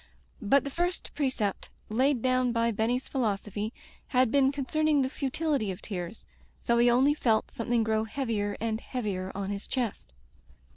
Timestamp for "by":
2.51-2.71